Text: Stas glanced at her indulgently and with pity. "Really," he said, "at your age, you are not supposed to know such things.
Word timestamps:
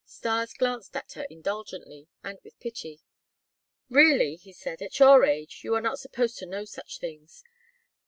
Stas 0.03 0.55
glanced 0.55 0.95
at 0.97 1.11
her 1.11 1.27
indulgently 1.29 2.07
and 2.23 2.39
with 2.43 2.59
pity. 2.59 3.01
"Really," 3.87 4.35
he 4.35 4.51
said, 4.51 4.81
"at 4.81 4.97
your 4.97 5.23
age, 5.23 5.61
you 5.63 5.75
are 5.75 5.79
not 5.79 5.99
supposed 5.99 6.39
to 6.39 6.47
know 6.47 6.65
such 6.65 6.97
things. 6.97 7.43